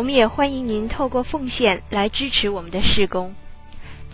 [0.00, 3.34] 我们也欢迎您透过奉献来支持我们的事工。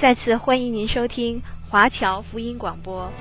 [0.01, 3.13] 再次欢迎您收听华侨福音广播。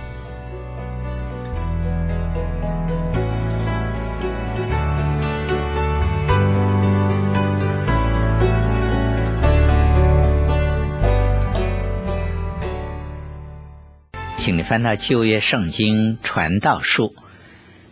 [14.39, 17.13] 请你翻到旧约圣经传道书，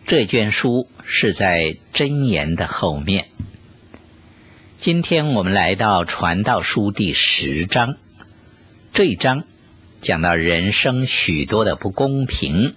[0.04, 3.33] 这卷书是在箴言的后面。
[4.80, 7.96] 今天我们来到《传道书》第十章，
[8.92, 9.44] 这一章
[10.02, 12.74] 讲到人生许多的不公平。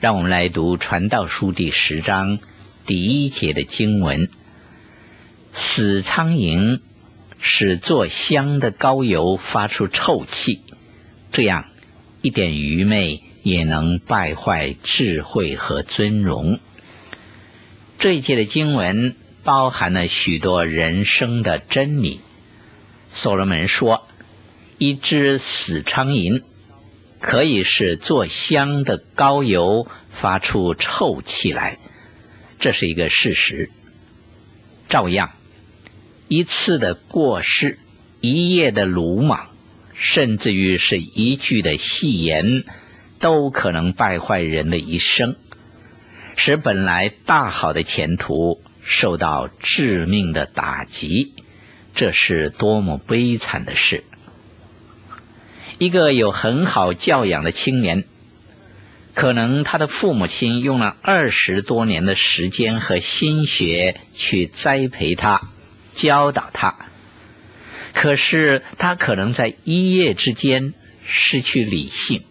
[0.00, 2.38] 让我们来读《传道书》第十章
[2.86, 4.30] 第一节的经文
[5.52, 6.80] ：“死苍蝇
[7.38, 10.62] 使做香的膏油发出臭气，
[11.32, 11.66] 这样
[12.22, 16.60] 一点愚昧也能败坏智慧和尊荣。”
[17.98, 19.16] 这一节的经文。
[19.42, 22.20] 包含了许多人生的真理。
[23.12, 24.06] 所罗门说
[24.78, 26.42] ：“一只死苍蝇
[27.18, 29.88] 可以使做香的膏油
[30.20, 31.78] 发出臭气来，
[32.58, 33.70] 这是一个事实。
[34.86, 35.32] 照样，
[36.28, 37.78] 一次的过失、
[38.20, 39.48] 一夜的鲁莽，
[39.94, 42.64] 甚至于是一句的戏言，
[43.18, 45.36] 都可能败坏人的一生，
[46.36, 51.32] 使本来大好的前途。”受到致命的打击，
[51.94, 54.02] 这是多么悲惨的事！
[55.78, 58.02] 一个有很好教养的青年，
[59.14, 65.48] 可能他的父母亲用了二十多年的时间和心血去栽培他、
[65.94, 66.74] 教导他，
[67.94, 70.74] 可是他可能在一夜之间
[71.06, 72.24] 失去理性，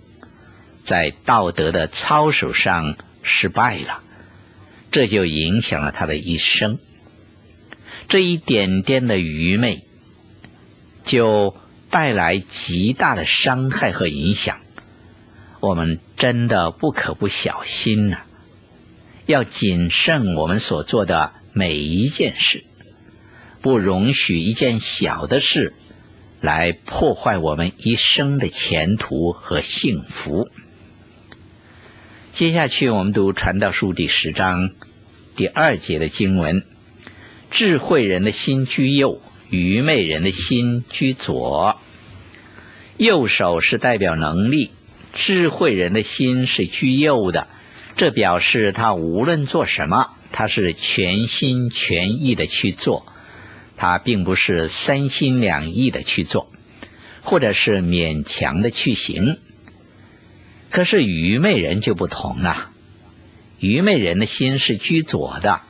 [0.84, 4.04] 在道德的操守上失败了。
[4.92, 6.80] 这就影响了他的一生，
[8.08, 9.84] 这一点点的愚昧，
[11.06, 11.56] 就
[11.90, 14.60] 带来极大的伤害和影响。
[15.60, 18.22] 我们真的不可不小心呐、
[19.26, 22.64] 要谨慎我们所做的每一件事，
[23.62, 25.74] 不容许一件小的事
[26.42, 30.50] 来破坏我们一生的前途和幸福。
[32.32, 34.70] 接下去，我们读《传道书》第十章
[35.36, 36.64] 第二节的经文：
[37.50, 39.20] 智慧人的心居右，
[39.50, 41.80] 愚昧人的心居左。
[42.98, 44.70] 右手是代表能力，
[45.14, 47.48] 智慧人的心是居右的，
[47.96, 53.08] 这表示他无论做什么，他是全心全意的去做，
[53.76, 56.52] 他并不是三心两意的去做，
[57.22, 59.40] 或者是勉强的去行。
[60.70, 62.70] 可是愚昧人就不同了，
[63.60, 65.62] 愚昧人的心是居左的，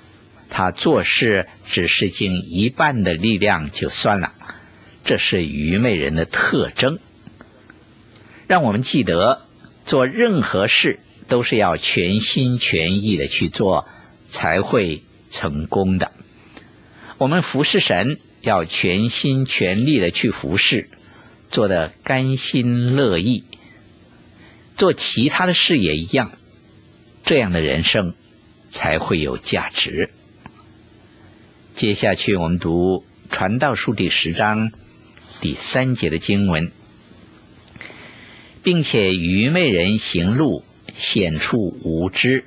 [0.50, 4.34] 他做事只是尽一半的力量就算了，
[5.06, 7.00] 这是愚昧人的特征。
[8.48, 9.44] 让我们记得，
[9.86, 13.88] 做任何事都是要全心全意的去做，
[14.32, 16.12] 才会成功的。
[17.18, 20.90] 我们服侍神，要全心全力的去服侍，
[21.52, 23.44] 做的甘心乐意。
[24.80, 26.32] 做其他的事也一样，
[27.26, 28.16] 这样的人生
[28.72, 30.10] 才会有价值。
[31.76, 34.72] 接下去我们读《传道书》第十章
[35.42, 36.72] 第三节的经文，
[38.64, 40.64] 并且愚昧人行路
[40.96, 42.46] 显出无知，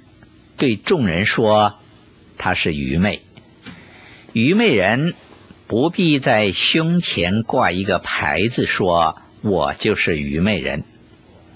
[0.57, 1.79] 对众人说
[2.39, 3.21] 他是愚昧。
[4.33, 5.13] 愚昧人
[5.67, 10.85] 不必在胸前挂一个牌子，说我就是愚昧人。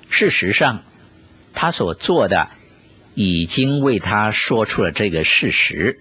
[0.09, 0.83] 事实上，
[1.55, 2.49] 他所做的
[3.15, 6.01] 已经为他说出了这个事实，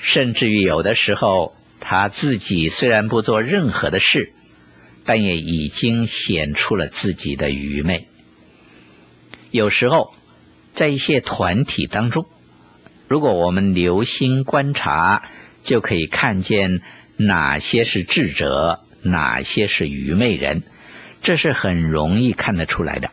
[0.00, 4.32] 甚至于有的时候他自己虽然不做任何的事，
[5.04, 8.08] 但也已经显出了自己的愚昧。
[9.50, 10.14] 有时候，
[10.74, 12.26] 在一些团体当中，
[13.08, 15.24] 如果我们留心观察，
[15.62, 16.80] 就可以看见
[17.16, 20.62] 哪些是智者，哪些是愚昧人。
[21.22, 23.12] 这是很容易看得出来的。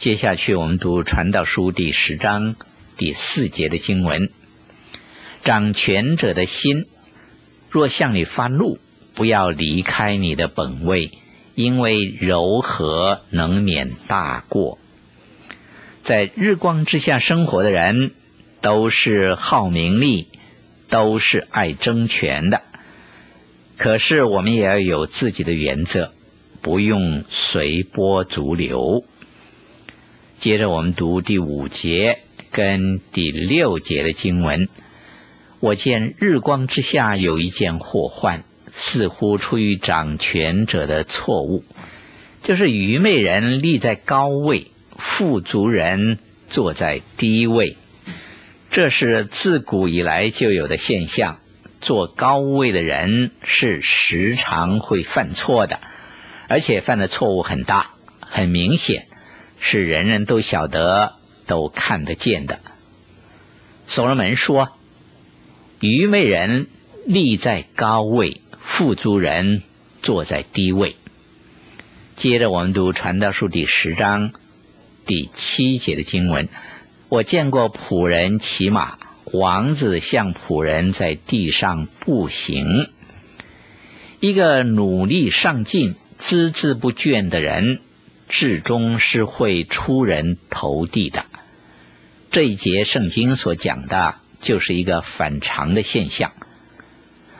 [0.00, 2.56] 接下去我们读《传道书》第十章
[2.96, 4.28] 第四节的经文：
[5.44, 6.86] 掌权者的心
[7.70, 8.80] 若向你发怒，
[9.14, 11.12] 不要离开你的本位，
[11.54, 14.80] 因为柔和能免大过。
[16.04, 18.10] 在日光之下生活的人，
[18.60, 20.26] 都是好名利，
[20.88, 22.62] 都是爱争权的。
[23.76, 26.12] 可是我们也要有自己的原则，
[26.62, 29.04] 不用随波逐流。
[30.38, 32.20] 接着我们读第五节
[32.50, 34.68] 跟第六节的经文。
[35.60, 41.64] 我见日光之下有一件祸患，似乎出于掌权者的错误，
[42.42, 46.18] 就是愚昧人立在高位，富足人
[46.48, 47.76] 坐在低位。
[48.70, 51.38] 这是自古以来就有的现象。
[51.80, 55.80] 坐高位的人是时常会犯错的，
[56.52, 59.06] 而且犯的错误很大，很明显，
[59.58, 61.14] 是人人都晓得、
[61.46, 62.60] 都看得见的。
[63.86, 64.68] 所罗门说。
[65.80, 66.66] 愚昧人
[67.06, 69.62] 立在高位，富足人
[70.02, 70.94] 坐在低位。
[72.16, 74.32] 接着我们读《传道书》第十章
[75.06, 76.50] 第七节的经文：
[77.08, 82.90] 我见过仆人骑马，王子像仆人在地上步行。
[84.20, 87.80] 一个努力上进、孜孜不倦的人，
[88.28, 91.26] 至终是会出人头地的。
[92.30, 94.16] 这一节圣经所讲的。
[94.42, 96.32] 就是一个反常的现象。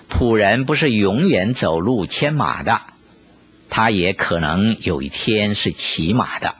[0.08, 2.80] 仆人不是永远走路牵马的，
[3.68, 6.54] 他也可能有一天是骑马的。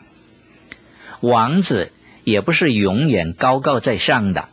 [1.21, 1.93] 王子
[2.25, 4.49] 也不是永远高高在上的，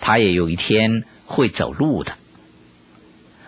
[0.00, 2.14] 他也有一天会走路的。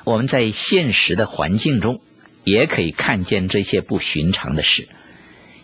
[0.05, 2.03] 我们在现实的环境中
[2.45, 4.89] 也可以看见这些不寻常的事。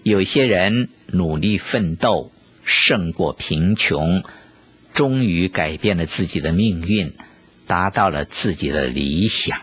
[0.02, 2.32] 有些人努力奋斗，
[2.64, 4.24] 胜过贫穷。
[4.94, 7.12] 终于改变了自己的命运，
[7.68, 9.60] 达到了自己的理想。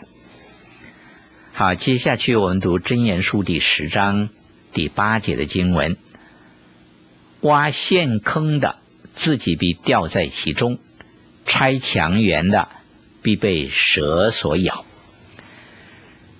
[1.51, 4.29] 好，接下去我们读《真言书》第十章
[4.71, 5.97] 第八节的经文：
[7.41, 8.77] 挖陷坑的，
[9.15, 10.77] 自己必掉在其中；
[11.45, 12.69] 拆墙垣的，
[13.21, 14.85] 必被蛇所咬。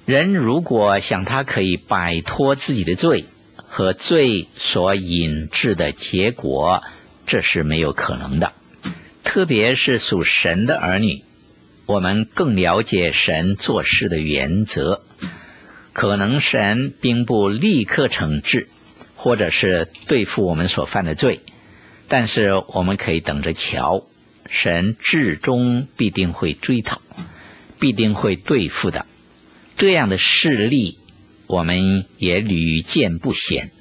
[0.05, 3.25] 人如果想他可以摆脱自己的罪
[3.55, 6.83] 和罪所引致的结果，
[7.25, 8.53] 这是没有可能的。
[9.23, 11.23] 特别是属神的儿女，
[11.87, 15.01] 我们更了解神做事的原则。
[15.91, 18.67] 可能神并不立刻惩治，
[19.15, 21.39] 或者是对付我们所犯的罪，
[22.07, 24.03] 但是我们可以等着瞧，
[24.47, 27.01] 神至终必定会追讨，
[27.79, 29.07] 必定会对付的。
[29.75, 30.97] 这样的事例，
[31.47, 33.71] 我们也屡见不鲜。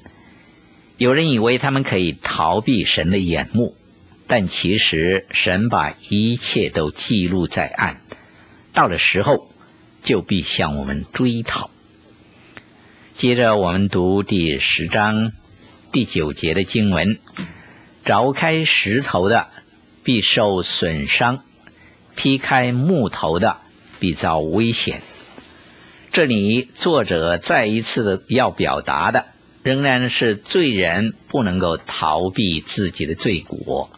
[0.97, 3.75] 有人以为他们可以逃避神的眼目。
[4.27, 8.01] 但其实，神把一切都记录在案，
[8.73, 9.51] 到了时候
[10.01, 11.69] 就必向我们追讨。
[13.13, 15.31] 接着，我们读第十章
[15.91, 17.19] 第九节的经文：
[18.03, 19.49] 凿开石头的
[20.03, 21.43] 必受损伤，
[22.15, 23.57] 劈开木头的
[23.99, 25.03] 必遭危险。
[26.15, 29.25] 这里作者再一次的要表达的，
[29.63, 33.89] 仍然是罪人不能够逃避自己的罪过。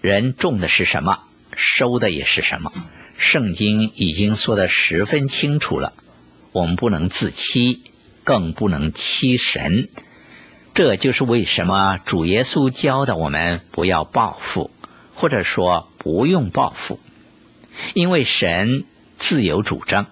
[0.00, 1.20] 人种的是什么，
[1.54, 2.72] 收的也是什么。
[3.16, 5.92] 圣经已经说的十分清楚了，
[6.50, 7.84] 我们不能自欺，
[8.24, 9.88] 更不能欺神。
[10.74, 14.72] 这就是为什么主耶稣教的我们不要报复，
[15.14, 16.98] 或者说不用报复，
[17.94, 18.82] 因为神
[19.20, 20.08] 自有主张。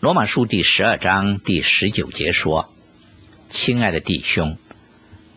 [0.00, 2.72] 罗马书第十二章第十九节说
[3.50, 4.56] ：“亲爱的弟兄，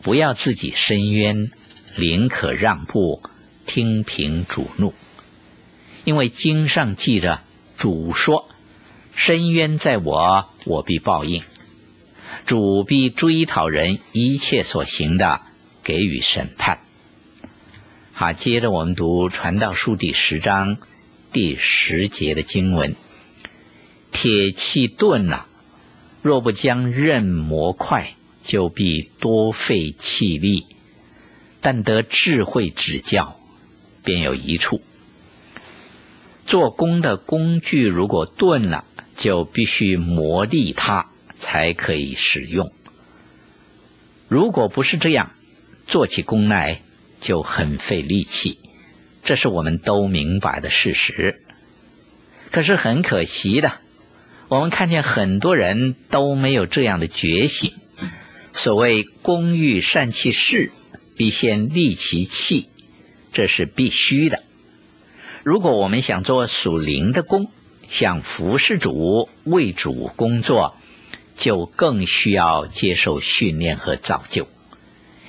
[0.01, 1.51] 不要自己伸冤。”
[1.99, 3.21] 宁可让步，
[3.65, 4.93] 听凭主怒，
[6.05, 7.41] 因为经上记着，
[7.77, 8.47] 主说
[9.13, 11.43] ：“伸冤在我，我必报应。
[12.45, 15.41] 主必追讨人一切所行的，
[15.83, 16.79] 给予审判。”
[18.13, 20.77] 好，接着我们读《传道书》第十章
[21.33, 22.95] 第十节的经文
[24.13, 25.47] ：“铁器钝了，
[26.21, 30.67] 若不将刃磨快，就必多费气力。”
[31.59, 33.39] 但得智慧指教，
[34.03, 34.81] 便有一处。
[36.45, 38.83] 做工的工具如果钝了，
[39.15, 42.73] 就必须磨砺它，才可以使用。
[44.27, 45.31] 如果不是这样，
[45.87, 46.81] 做起工来
[47.21, 48.59] 就很费力气，
[49.23, 51.41] 这是我们都明白的事实。
[52.51, 53.79] 可是很可惜的，
[54.53, 57.73] 我们看见很多人都没有这样的觉醒。
[58.53, 60.71] 所谓“工欲善其事”。
[61.15, 62.69] 必先利其器，
[63.33, 64.41] 这是必须的。
[65.43, 67.51] 如果我们想做属灵的工，
[67.87, 70.75] 想服侍主、为主工作，
[71.37, 74.47] 就更需要接受训练和造就，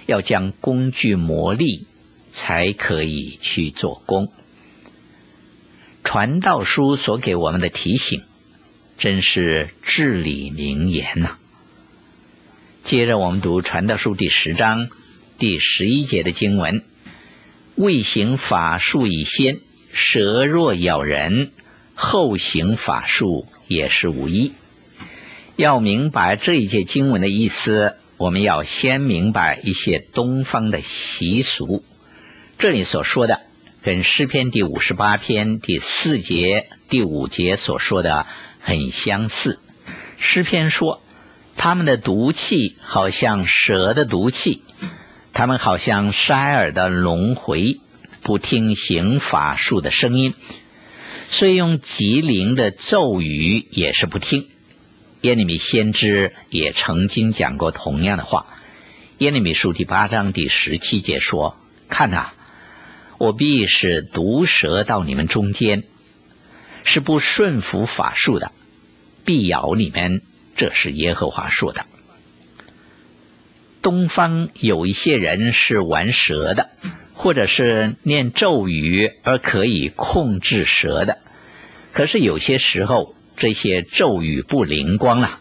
[0.06, 1.84] 要将工具磨砺，
[2.32, 4.32] 才可以去做工。
[6.02, 8.22] 传道书所给我们的提醒，
[8.96, 11.36] 真是至理名言呐、
[12.84, 14.88] 接着我们读传道书第十章
[15.36, 16.82] 第十一节的经文：
[17.74, 19.58] 未行法术以先，
[19.92, 21.50] 蛇若咬人，
[21.94, 24.52] 后行法术也是无益。
[25.56, 31.84] 要明白这一节经文的意思，我们要先明白一些东方的习俗。
[32.58, 33.40] 这里所说的，
[33.82, 38.26] 跟诗篇第五十八篇第四节、第五节所说的
[38.64, 39.60] 很相似。
[40.18, 41.00] 诗篇说。
[41.56, 44.64] 他们的毒气好像蛇的毒气，
[45.32, 47.78] 他们好像筛耳的轮回，
[48.22, 50.34] 不听行法术的声音，
[51.30, 54.48] 所以用吉灵的咒语也是不听。
[55.20, 58.46] 耶利米先知也曾经讲过同样的话。
[59.18, 61.56] 耶利米书第八章第十七节说
[61.88, 62.32] ：“看呐，
[63.18, 65.84] 我必使毒蛇到你们中间，
[66.84, 68.52] 是不顺服法术的，
[69.24, 70.22] 必咬你们。”
[70.56, 71.84] 这是耶和华说的。
[73.82, 76.70] 东方有一些人是玩蛇的，
[77.12, 81.18] 或者是念咒语而可以控制蛇的。
[81.92, 85.40] 可是有些时候，这些咒语不灵光了，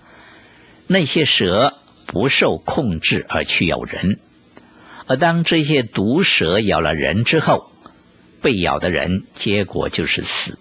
[0.88, 1.76] 那些蛇
[2.08, 4.20] 不受控制而去咬人。
[5.06, 7.72] 而当这些毒蛇咬了人之后，
[8.42, 10.58] 被咬的人结果就是死。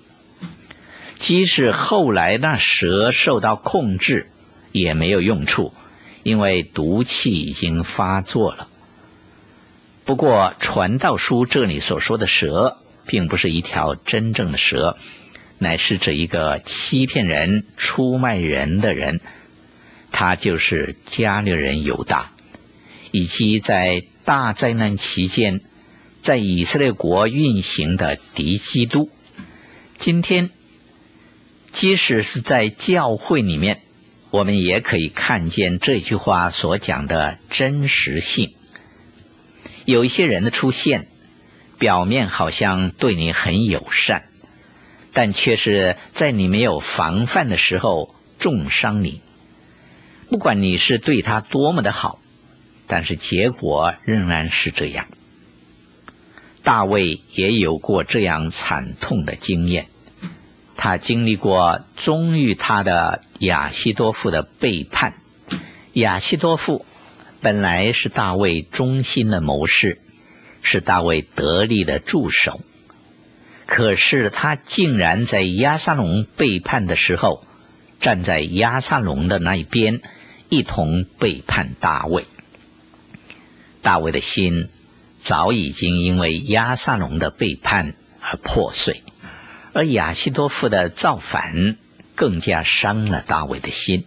[1.23, 4.29] 即使后来那蛇受到控制。
[4.75, 5.75] 也没有用处，
[6.23, 8.69] 因为毒气已经发作了。
[10.07, 14.97] 不过，传道书这里所说的蛇，并不是一条真正的蛇，
[15.59, 19.21] 乃是指一个欺骗人、出卖人的人，
[20.11, 22.33] 他就是加略人犹大，
[23.11, 25.61] 以及在大灾难期间
[26.23, 29.11] 在以色列国运行的敌基督。
[29.99, 30.49] 今天，
[31.73, 33.81] 即使是在教会里面。
[34.31, 38.55] 我们也可以看见这句话所讲的真实性。
[39.85, 41.07] 有一些人的出现，
[41.79, 44.25] 表面好像对你很友善，
[45.13, 49.21] 但却是在你没有防范的时候重伤你。
[50.31, 52.19] 不管你是对他多么的好，
[52.87, 55.09] 但是结果仍然是这样。
[56.63, 59.89] 大卫也有过这样惨痛的经验。
[60.85, 65.15] 他经历过忠于他的亚西多夫的背叛。
[65.93, 66.85] 亚西多夫
[67.41, 70.01] 本来是大卫忠心的谋士，
[70.61, 72.61] 是大卫得力的助手。
[73.65, 77.45] 可是他竟然在押沙龙背叛的时候，
[78.01, 80.01] 站在押沙龙的那一边，
[80.49, 82.27] 一同背叛大卫。
[83.83, 84.69] 大卫的心
[85.23, 89.05] 早已经因为押沙龙的背叛而破碎。
[89.73, 91.77] 而亚西多夫的造反
[92.15, 94.05] 更加伤了大卫的心。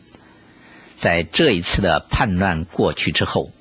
[0.99, 3.51] 在这一次的叛乱过去之后，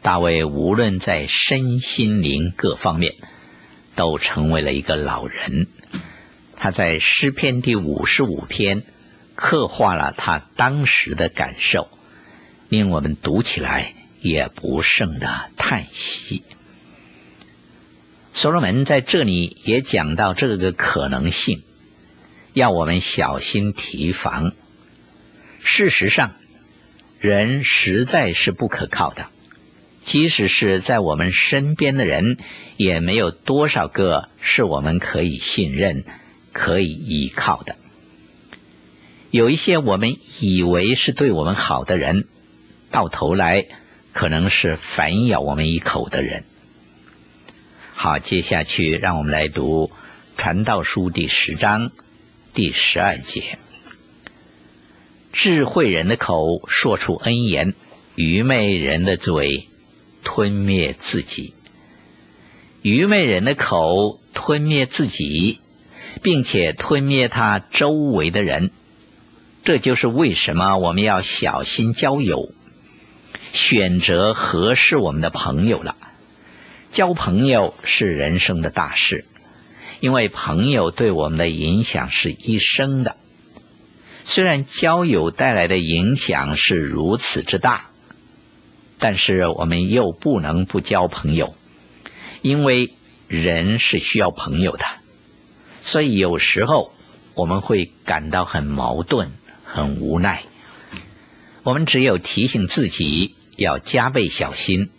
[0.00, 3.14] 大卫无论在身心灵各方面，
[3.94, 5.66] 都成为了一个老人。
[6.56, 8.82] 他在诗篇第五十五篇
[9.34, 11.88] 刻画了他当时的感受，
[12.68, 16.42] 令我们读起来也不胜的叹息。
[18.40, 21.64] 所罗门在这里也讲到这个可能性，
[22.52, 24.52] 要我们小心提防。
[25.58, 26.36] 事实上，
[27.18, 29.26] 人实在是不可靠的，
[30.04, 32.36] 即使是在我们身边的人，
[32.76, 36.04] 也没有多少个是我们可以信任、
[36.52, 37.74] 可以依靠的。
[39.32, 42.28] 有一些我们以为是对我们好的人，
[42.92, 43.66] 到头来
[44.12, 46.44] 可能是反咬我们一口的人。
[48.00, 49.90] 好，接下去让我们来读
[50.40, 51.90] 《传道书》第十章
[52.54, 53.58] 第十二节：
[55.32, 57.74] 智慧人的口说出恩言，
[58.14, 59.66] 愚昧人的嘴
[60.22, 61.54] 吞灭自己。
[62.82, 65.58] 愚昧人的口吞灭自己，
[66.22, 68.70] 并且吞灭他周围的人。
[69.64, 72.52] 这就是为什么我们要小心交友，
[73.52, 75.96] 选择合适我们的朋友了。
[76.90, 79.26] 交朋友是人生的大事，
[80.00, 83.16] 因为朋友对我们的影响是一生的。
[84.24, 87.90] 虽然交友带来的影响是如此之大，
[88.98, 91.54] 但是我们又不能不交朋友，
[92.42, 92.94] 因为
[93.26, 94.84] 人是需要朋友的。
[95.82, 96.92] 所以有时候
[97.34, 99.32] 我们会感到很矛盾、
[99.64, 100.42] 很无奈。
[101.62, 104.90] 我们只有提醒自己要加倍小心，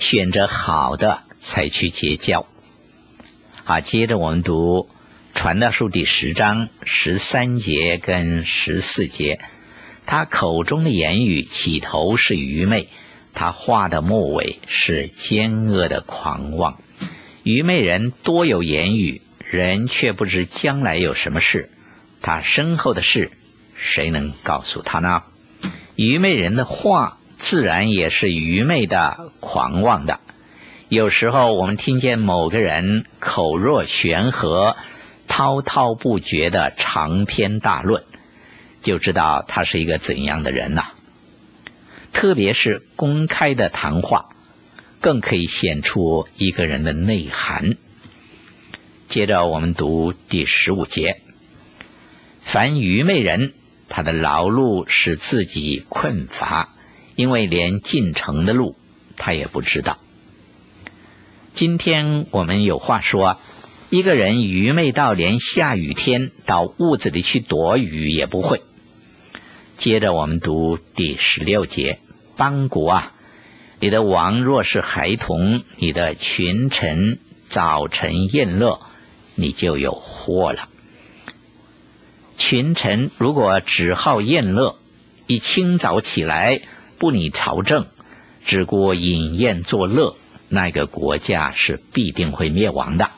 [0.00, 2.46] 选择好的才去结交。
[3.64, 4.88] 啊，接着我们读
[5.38, 9.38] 《传道书》第十章十三节跟十四节。
[10.06, 12.88] 他口中的言语起头是愚昧，
[13.34, 16.80] 他话的末尾是奸恶的狂妄。
[17.44, 21.70] 愚昧人多有言语，人却不知将来有什么事。
[22.22, 23.30] 他身后的事，
[23.76, 25.22] 谁能告诉他呢？
[25.94, 30.20] 愚昧人的话，自然也是愚昧的、狂妄的。
[30.88, 34.76] 有时候我们听见某个人口若悬河、
[35.26, 38.04] 滔滔不绝的长篇大论。
[38.82, 40.92] 就知道他是一个怎样的人呐、
[42.12, 44.30] 特别是公开的谈话，
[45.00, 47.76] 更可以显出一个人的内涵。
[49.08, 51.20] 接着我们读第十五节：
[52.40, 53.52] 凡愚昧人，
[53.90, 56.70] 他的劳碌使自己困乏，
[57.20, 58.76] 因为连进城的路
[59.18, 59.98] 他也不知道。
[61.52, 63.38] 今天我们有话说。
[63.90, 68.62] 一个人愚昧到连下雨天到屋子里去躲雨也不会。
[69.76, 71.98] 接着我们读第十六节：
[72.36, 73.12] 邦国啊，
[73.80, 78.80] 你的王若是孩童，你的群臣早晨宴乐，
[79.34, 80.68] 你就有祸了。
[82.36, 84.76] 群臣如果只好宴乐，
[85.26, 86.60] 一清早起来
[87.00, 87.86] 不理朝政，
[88.44, 90.18] 只顾饮宴作乐，
[90.50, 93.10] 那个国家是必定会灭亡的。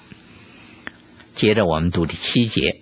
[1.34, 2.80] 接着我们读第七节，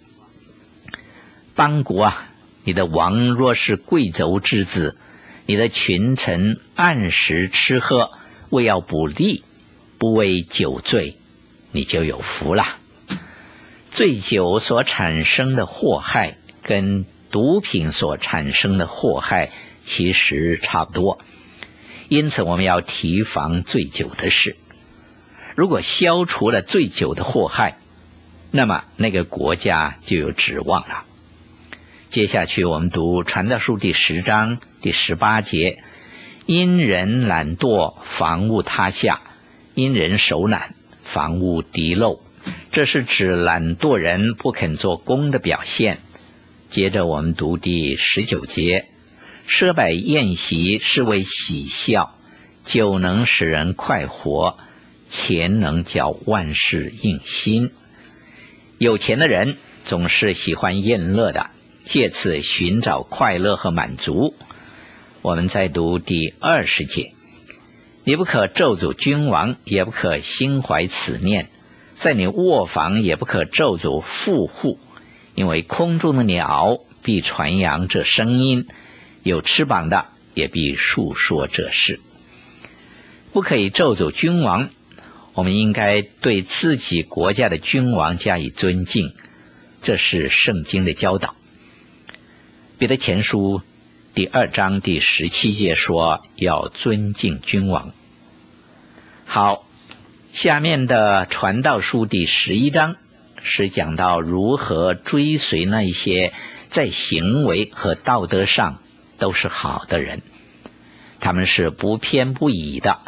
[1.54, 2.28] 邦国啊，
[2.64, 4.98] 你的王若是贵族之子，
[5.46, 8.10] 你的群臣按时吃喝，
[8.50, 9.42] 为要补力，
[9.96, 11.16] 不为酒醉，
[11.72, 12.76] 你就有福了。
[13.90, 19.50] 醉酒所产生的祸害，跟毒品所产生的祸害
[19.84, 21.20] 其实差不多，
[22.08, 24.56] 因此我们要提防醉酒的事。
[25.56, 27.78] 如果消除了醉酒的祸害，
[28.50, 31.04] 那么那个国家就有指望了。
[32.08, 35.82] 接下去我们读《传道书》第十章第十八节：
[36.46, 39.20] 因人懒惰，房屋塌下；
[39.74, 42.20] 因人手懒，房屋滴漏。
[42.72, 45.98] 这是指懒惰人不肯做工的表现。
[46.70, 48.88] 接着我们读第十九节：
[49.46, 52.14] 设摆宴席是为喜笑，
[52.64, 54.56] 酒能使人快活，
[55.10, 57.72] 钱能叫万事应心。
[58.78, 61.50] 有钱的人总是喜欢宴乐的，
[61.84, 64.34] 借此寻找快乐和满足。
[65.22, 67.12] 我们再读第二十节：
[68.04, 71.46] 你不可咒诅君王，也不可心怀此念；
[71.98, 74.78] 在你卧房也不可咒诅富户，
[75.34, 78.66] 因为空中的鸟必传扬这声音，
[79.22, 82.00] 有翅膀的也必述说这事。
[83.32, 84.70] 不可以咒诅君王。
[85.32, 89.14] 我们应该对自己国家的君王加以尊敬，
[89.80, 91.36] 这是圣经的教导。
[92.78, 93.62] 彼得前书
[94.12, 97.92] 第二章第十七节说要尊敬君王。
[99.24, 99.64] 好，
[100.32, 102.96] 下面的传道书第十一章
[103.40, 106.32] 是讲到如何追随那一些
[106.70, 108.82] 在行为和道德上
[109.20, 110.22] 都是好的人，
[111.20, 112.98] 他们是不偏不倚的，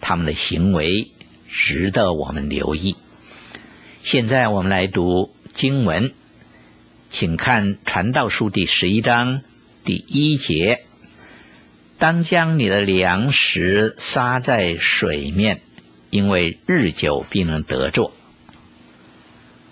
[0.00, 1.10] 他们的行为。
[1.52, 2.94] 值得我们留意。
[4.04, 6.14] 现在我们来读经文，
[7.10, 9.42] 请看《传道书》第十一章
[9.82, 10.84] 第一节：
[11.98, 15.60] 当将你的粮食撒在水面，
[16.08, 18.12] 因为日久必能得着。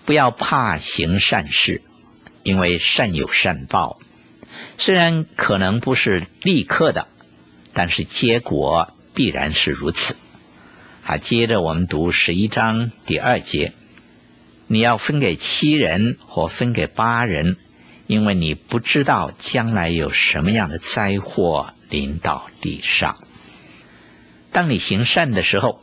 [0.04, 1.82] 不要怕行善事，
[2.42, 4.00] 因为善有善报。
[4.78, 7.08] 虽然可能不是立刻的，
[7.74, 10.16] 但是结果必然是如此。
[11.04, 13.72] 啊，接着我们读十一章第二节，
[14.68, 17.56] 你要分给七人或分给八人，
[18.06, 23.18] 因为你不知道将来有什么样的灾祸临到地上。
[24.52, 25.82] 当你行善的时候，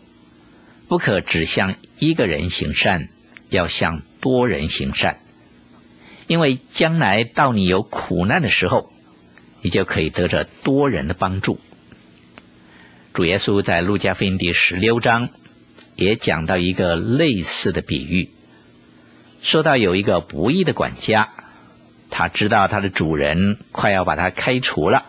[0.88, 3.10] 不可只向一个人行善，
[3.50, 5.20] 要向多人行善，
[6.28, 8.92] 因为将来到你有苦难的时候，
[9.62, 11.60] 你就可以得着多人的帮助。
[13.14, 15.30] 主耶稣在路加福音第十六章
[15.96, 18.30] 也讲到一个类似的比喻，
[19.42, 21.30] 说到有一个不义的管家，
[22.10, 25.06] 他知道他的主人快要把他开除了，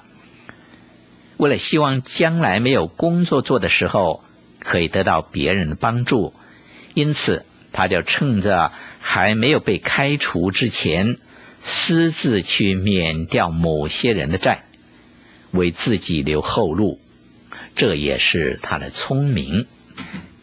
[1.36, 4.22] 为了希望将来没有工作做的时候
[4.60, 6.32] 可以得到别人的帮助，
[6.94, 7.44] 因此
[7.76, 11.18] 他就趁着还没有被开除之前，
[11.62, 14.64] 私自去免掉某些人的债，
[15.50, 16.98] 为自己留后路。
[17.74, 19.66] 这也是他的聪明。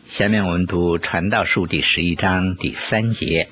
[0.07, 3.49] 下面我们读《传道书》第十一章第三节：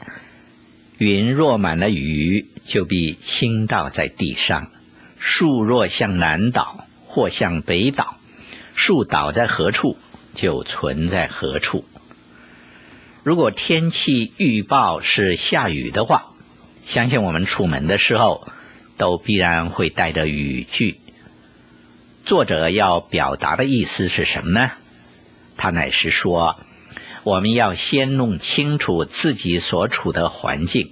[0.99, 4.69] 云若满了雨，就必倾倒在地上；
[5.17, 8.17] 树若向南倒，或向北倒，
[8.75, 9.97] 树倒在何处，
[10.35, 11.83] 就存在何处。
[13.23, 16.31] 如果天气预报是下雨的话，
[16.87, 18.47] 相信我们出门的时候
[18.97, 20.99] 都必然会带着雨具。
[22.25, 24.71] 作者要表达的意思是什么呢？
[25.55, 26.59] 他乃是说，
[27.23, 30.91] 我们要先弄清楚自己所处的环境，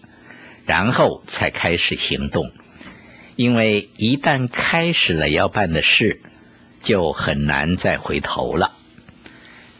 [0.68, 2.52] 然后才开始行动。
[3.36, 6.22] 因为一旦开始了要办的事，
[6.84, 8.74] 就很难再回头了。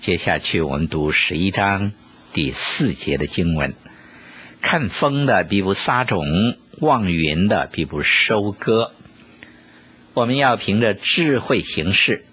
[0.02, 1.92] 接下去我们读十一章
[2.34, 3.74] 第四节的经文：
[4.62, 8.94] 看风的必不撒种，望云的必不收割。
[10.14, 12.26] 我们要凭着智慧行事。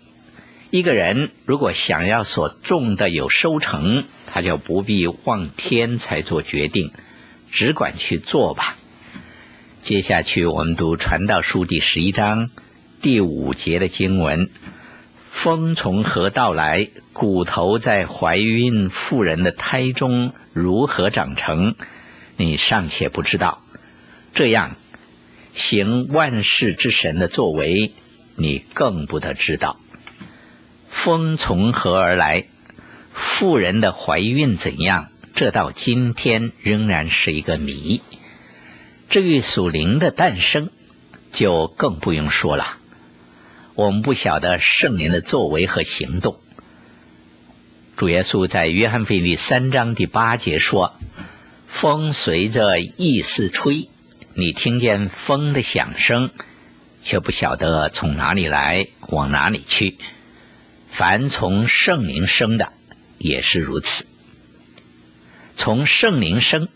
[0.71, 6.93] 一个人如果想要所种的有收成，他就不必望天才做决定，
[7.51, 8.77] 只管去做吧。
[9.83, 12.51] 接下去我们读《传道书》第十一章
[13.01, 14.51] 第五节的经文：
[15.42, 16.88] 风从何到来？
[17.12, 21.75] 骨头在怀孕妇人的胎中如何长成？
[22.38, 23.62] 你尚且不知道。
[24.33, 24.77] 这样
[25.55, 27.92] 行万事之神的作为，
[28.35, 29.79] 你更不得知道。
[30.88, 32.46] 风从何而来？
[33.12, 35.09] 妇人的怀孕怎样？
[35.35, 38.01] 这到今天仍然是一个谜。
[39.11, 40.70] 至于属灵的诞生，
[41.33, 42.76] 就更不用说了。
[43.77, 46.41] 我们不晓得圣灵的作为和行动。
[47.99, 50.95] 主耶稣在约翰福音三章第八节说
[51.69, 53.91] ：“风随着意思吹，
[54.33, 56.31] 你听见风的响声，
[57.05, 59.99] 却不晓得从哪里来，往哪里去。”
[60.91, 62.73] 凡从圣灵生的
[63.19, 64.07] 也是如此。
[65.55, 66.69] 从圣灵生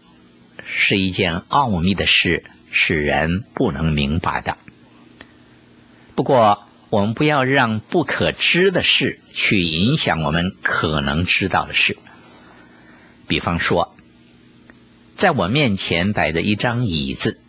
[0.66, 4.58] 是一件奥秘的事，使人不能明白的。
[6.14, 11.96] 不过，我们不要让不可知的事去影响我们可能知道的事。
[13.26, 13.96] 比方说，
[15.16, 17.40] 在我面前摆着一张椅子，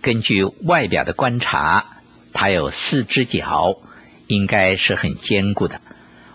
[0.00, 1.98] 根据外表的观察，
[2.32, 3.80] 它有四只脚。
[4.26, 5.82] 应该是很坚固的，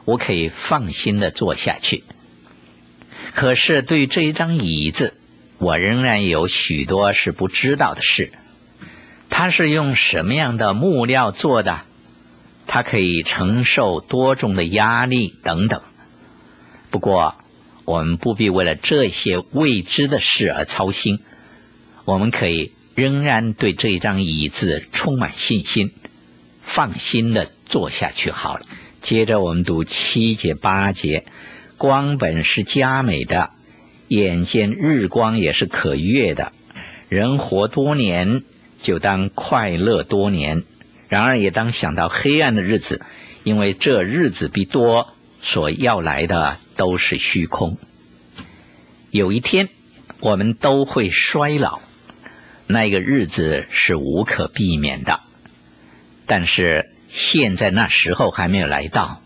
[0.05, 2.03] 我可以放心的坐下去。
[3.33, 5.15] 可是对于这一张椅子，
[5.57, 8.31] 我仍然有许多是不知道的事。
[9.31, 11.81] 它是用什么样的木料做的？
[12.71, 15.81] 它可以承受多重的压力等等。
[16.91, 17.33] 不过，
[17.83, 21.19] 我们不必为了这些未知的事而操心。
[22.05, 25.93] 我们可以仍然对这一张椅子充满信心。
[26.61, 28.67] 放心的坐下去好了。
[29.01, 31.25] 接着我们读七节八节，
[31.75, 33.49] 光本是佳美的，
[34.07, 36.53] 眼见日光也是可悦的。
[37.07, 38.43] 人活多年，
[38.83, 40.61] 就当快乐多年；
[41.09, 43.03] 然而也当想到黑暗的日子，
[43.43, 47.77] 因为这日子必多，所要来的都是虚空。
[49.09, 49.69] 有一天，
[50.19, 51.81] 我们都会衰老，
[52.67, 55.19] 那个日子是无可避免的。
[56.27, 59.19] 但是现在那时候还没有来到，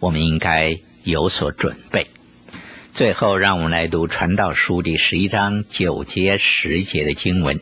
[0.00, 2.08] 我们应该有所准备。
[2.92, 7.60] 最后，让我们来读《传道书》第十一章九节十节的经文：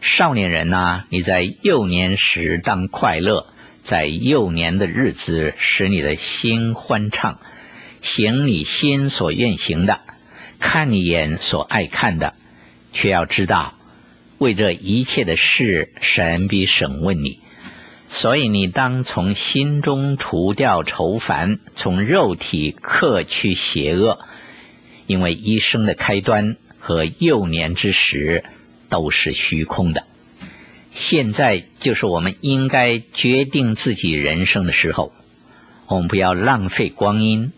[0.00, 3.46] 少年人呐，你在幼年时当快乐，
[3.84, 7.38] 在幼年的日子使你的心欢畅，
[8.00, 10.00] 行你心所愿行的，
[10.58, 12.34] 看你眼所爱看的，
[12.94, 13.74] 却要知道，
[14.38, 17.40] 为这一切的事，神必审问你。
[18.08, 24.18] 所以你当从心中除掉愁烦，从肉体克去邪恶，
[25.06, 28.44] 因为一生的开端和幼年之时
[28.90, 30.04] 都是虚空的。
[30.92, 35.12] 现在就是我们应该决定自己人生的时候，
[35.86, 37.52] 我们不要浪费光阴，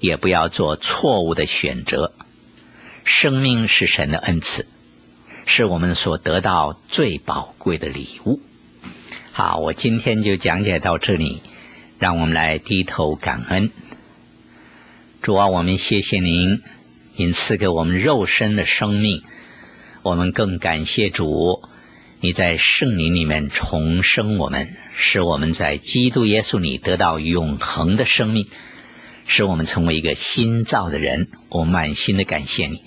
[0.00, 2.14] 也不要做错误的选择。
[3.04, 4.66] 生命是神的恩赐，
[5.46, 8.40] 是我们所得到最宝贵的礼物。
[9.32, 11.42] 好，我今天就讲解到这里，
[11.98, 13.70] 让我们来低头感恩。
[15.20, 16.62] 主啊，我们谢谢您，
[17.16, 19.22] 您赐给我们肉身的生命。
[20.08, 21.68] 我们更感谢主，
[22.20, 28.48] 你在圣灵里面重生我们，使我们在基督耶稣里得到永恒的生命，
[29.26, 31.28] 使我们成为一个新造的人。
[31.50, 32.80] 我满心的感谢你，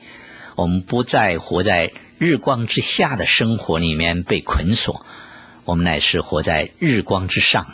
[0.55, 5.05] 我们不再活在日光之下的生活里面被捆锁，
[5.63, 7.67] 我们乃是活在日光之上，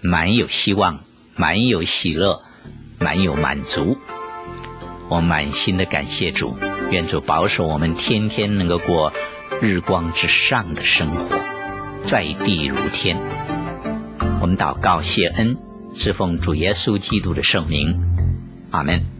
[0.00, 1.00] 满有希望，
[1.34, 2.44] 满有喜乐，
[3.00, 3.98] 满有满足。
[5.08, 6.56] 我满心的感谢主，
[6.90, 9.12] 愿主保守我们天天能够过
[9.60, 11.36] 日光之上的生活，
[12.04, 13.18] 在地如天。
[14.40, 15.56] 我们祷告谢恩，
[15.96, 18.00] 是奉主耶稣基督的圣名，
[18.70, 19.15] 阿门。